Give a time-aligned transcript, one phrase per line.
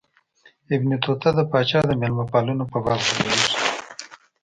[0.75, 3.41] ابن بطوطه د پاچا د مېلمه پالنو په باب ږغیږي.